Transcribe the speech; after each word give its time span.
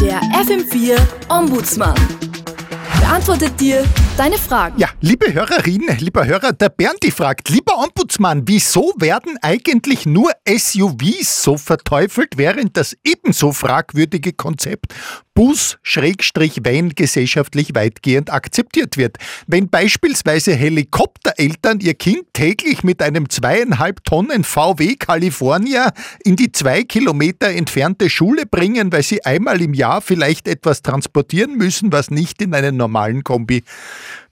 Der 0.00 0.20
FM4 0.32 0.98
Ombudsmann 1.28 1.94
beantwortet 3.00 3.60
dir 3.60 3.84
deine 4.16 4.38
Fragen. 4.38 4.78
Ja, 4.78 4.88
liebe 5.00 5.32
Hörerinnen, 5.32 5.98
lieber 5.98 6.26
Hörer, 6.26 6.52
der 6.52 6.68
Bernti 6.68 7.10
fragt, 7.10 7.48
lieber 7.48 7.78
Ombudsmann, 7.78 8.42
wieso 8.46 8.92
werden 8.96 9.36
eigentlich 9.42 10.06
nur 10.06 10.30
SUVs 10.48 11.42
so 11.42 11.56
verteufelt, 11.56 12.36
während 12.36 12.76
das 12.76 12.96
ebenso 13.04 13.52
fragwürdige 13.52 14.32
Konzept 14.32 14.94
Bus-Van 15.40 16.90
gesellschaftlich 16.94 17.74
weitgehend 17.74 18.30
akzeptiert 18.30 18.98
wird. 18.98 19.16
Wenn 19.46 19.70
beispielsweise 19.70 20.52
Helikoptereltern 20.52 21.80
ihr 21.80 21.94
Kind 21.94 22.24
täglich 22.34 22.84
mit 22.84 23.00
einem 23.00 23.30
zweieinhalb 23.30 24.04
Tonnen 24.04 24.44
VW 24.44 24.96
California 24.96 25.92
in 26.22 26.36
die 26.36 26.52
zwei 26.52 26.82
Kilometer 26.82 27.48
entfernte 27.48 28.10
Schule 28.10 28.44
bringen, 28.44 28.92
weil 28.92 29.02
sie 29.02 29.24
einmal 29.24 29.62
im 29.62 29.72
Jahr 29.72 30.02
vielleicht 30.02 30.46
etwas 30.46 30.82
transportieren 30.82 31.56
müssen, 31.56 31.90
was 31.90 32.10
nicht 32.10 32.42
in 32.42 32.52
einen 32.52 32.76
normalen 32.76 33.24
Kombi 33.24 33.62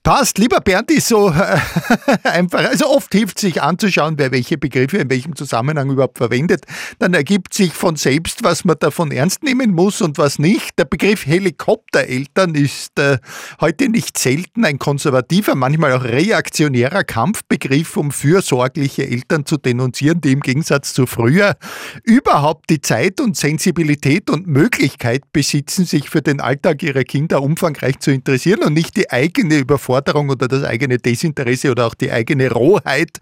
passt. 0.09 0.39
Lieber 0.39 0.61
Bernd, 0.63 0.91
ist 0.91 1.09
so 1.09 1.29
äh, 1.29 1.59
einfach, 2.23 2.65
also 2.65 2.89
oft 2.89 3.13
hilft 3.13 3.39
sich 3.39 3.61
anzuschauen, 3.61 4.15
wer 4.17 4.33
welche 4.33 4.57
Begriffe 4.57 4.97
in 4.97 5.11
welchem 5.11 5.37
Zusammenhang 5.37 5.91
überhaupt 5.91 6.17
verwendet. 6.17 6.65
Dann 6.99 7.13
ergibt 7.13 7.53
sich 7.53 7.75
von 7.75 7.97
selbst, 7.97 8.43
was 8.43 8.65
man 8.65 8.77
davon 8.81 9.11
ernst 9.11 9.43
nehmen 9.43 9.73
muss 9.73 10.01
und 10.01 10.17
was 10.17 10.39
nicht. 10.39 10.79
Der 10.79 10.87
Begriff 10.87 11.27
Helikoptereltern 11.27 12.55
ist 12.55 12.99
äh, 12.99 13.19
heute 13.61 13.91
nicht 13.91 14.17
selten 14.17 14.65
ein 14.65 14.79
konservativer, 14.79 15.55
manchmal 15.55 15.93
auch 15.93 16.05
reaktionärer 16.05 17.05
Kampfbegriff, 17.05 17.99
um 17.99 18.11
fürsorgliche 18.11 19.07
Eltern 19.07 19.45
zu 19.45 19.59
denunzieren, 19.59 20.23
die 20.23 20.33
im 20.33 20.41
Gegensatz 20.41 20.95
zu 20.95 21.05
früher 21.05 21.55
überhaupt 22.03 22.71
die 22.71 22.81
Zeit 22.81 23.21
und 23.21 23.37
Sensibilität 23.37 24.31
und 24.31 24.47
Möglichkeit 24.47 25.25
besitzen, 25.35 25.85
sich 25.85 26.09
für 26.09 26.23
den 26.23 26.41
Alltag 26.41 26.83
ihrer 26.83 27.05
Kinder 27.05 27.43
umfangreich 27.43 27.99
zu 27.99 28.11
interessieren 28.11 28.63
und 28.63 28.73
nicht 28.73 28.97
die 28.97 29.11
eigene 29.11 29.59
Überforderung 29.59 29.98
Überforderung 29.99 30.31
oder 30.31 30.49
das 30.49 30.65
eigene 30.65 30.99
Desinteresse 30.99 31.71
oder 31.71 31.87
auch 31.87 31.95
die 31.95 32.11
eigene 32.11 32.51
Rohheit 32.51 33.19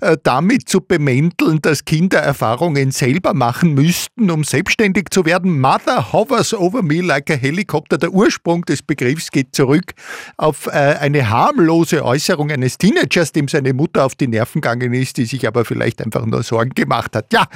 äh, 0.00 0.16
damit 0.22 0.68
zu 0.68 0.80
bemänteln, 0.80 1.60
dass 1.62 1.84
Kinder 1.84 2.18
Erfahrungen 2.18 2.90
selber 2.90 3.34
machen 3.34 3.74
müssten, 3.74 4.30
um 4.30 4.44
selbstständig 4.44 5.08
zu 5.10 5.24
werden. 5.24 5.60
Mother 5.60 6.12
hovers 6.12 6.54
over 6.54 6.82
me 6.82 7.00
like 7.00 7.30
a 7.30 7.34
helicopter. 7.34 7.98
Der 7.98 8.12
Ursprung 8.12 8.64
des 8.64 8.82
Begriffs 8.82 9.30
geht 9.30 9.54
zurück 9.54 9.92
auf 10.36 10.66
äh, 10.66 10.70
eine 10.70 11.28
harmlose 11.28 12.04
Äußerung 12.04 12.50
eines 12.50 12.78
Teenagers, 12.78 13.32
dem 13.32 13.48
seine 13.48 13.72
Mutter 13.74 14.04
auf 14.04 14.14
die 14.14 14.28
Nerven 14.28 14.60
gegangen 14.60 14.92
ist, 14.94 15.16
die 15.16 15.24
sich 15.24 15.46
aber 15.46 15.64
vielleicht 15.64 16.02
einfach 16.02 16.24
nur 16.24 16.42
Sorgen 16.42 16.70
gemacht 16.70 17.16
hat. 17.16 17.32
Ja, 17.32 17.46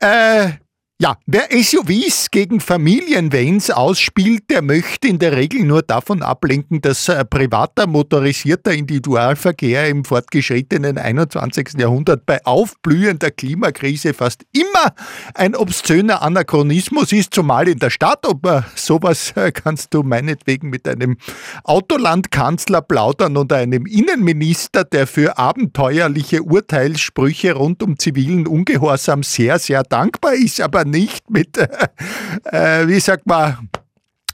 äh, 0.00 0.50
ja, 0.98 1.18
wer 1.26 1.48
SUVs 1.52 2.30
gegen 2.30 2.58
Familienvans 2.58 3.70
ausspielt, 3.70 4.44
der 4.48 4.62
möchte 4.62 5.08
in 5.08 5.18
der 5.18 5.36
Regel 5.36 5.62
nur 5.62 5.82
davon 5.82 6.22
ablenken, 6.22 6.80
dass 6.80 7.10
äh, 7.10 7.22
privater 7.22 7.86
motorisierter 7.86 8.72
Individualverkehr 8.72 9.88
im 9.88 10.06
fortgeschrittenen 10.06 10.96
21. 10.96 11.74
Jahrhundert 11.76 12.24
bei 12.24 12.42
aufblühender 12.46 13.30
Klimakrise 13.30 14.14
fast 14.14 14.46
immer 14.52 14.94
ein 15.34 15.54
obszöner 15.54 16.22
Anachronismus 16.22 17.12
ist, 17.12 17.34
zumal 17.34 17.68
in 17.68 17.78
der 17.78 17.90
Stadt. 17.90 18.26
Aber 18.26 18.64
sowas 18.74 19.34
äh, 19.36 19.52
kannst 19.52 19.92
du 19.92 20.02
meinetwegen 20.02 20.70
mit 20.70 20.88
einem 20.88 21.18
Autolandkanzler 21.64 22.80
plaudern 22.80 23.36
oder 23.36 23.56
einem 23.56 23.84
Innenminister, 23.84 24.84
der 24.84 25.06
für 25.06 25.36
abenteuerliche 25.36 26.42
Urteilssprüche 26.42 27.52
rund 27.52 27.82
um 27.82 27.98
zivilen 27.98 28.46
Ungehorsam 28.46 29.22
sehr, 29.22 29.58
sehr 29.58 29.82
dankbar 29.82 30.32
ist, 30.32 30.62
aber 30.62 30.85
nicht 30.86 31.30
mit, 31.30 31.56
äh, 32.44 32.88
wie 32.88 33.00
sagt 33.00 33.26
man, 33.26 33.68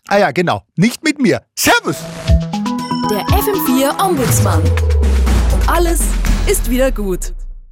ah 0.09 0.19
ja, 0.19 0.31
genau, 0.31 0.63
nicht 0.77 1.03
mit 1.03 1.19
mir. 1.21 1.43
Servus! 1.59 1.97
Der 3.11 3.23
FM4 3.27 4.05
Ombudsmann. 4.05 4.63
Und 4.63 5.69
alles 5.69 6.01
ist 6.47 6.71
wieder 6.71 6.93
gut. 6.93 7.33